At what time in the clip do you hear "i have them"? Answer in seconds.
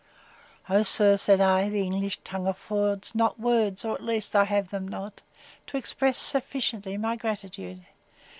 4.35-4.87